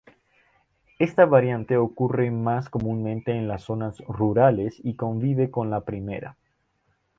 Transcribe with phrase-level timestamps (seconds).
[0.97, 6.37] Esta variante ocurre más comúnmente en las zonas rurales y convive con la primera.